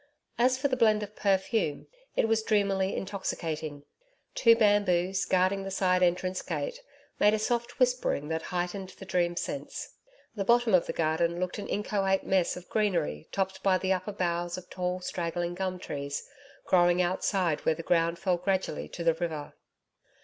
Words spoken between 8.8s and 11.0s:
the dream sense. The bottom of the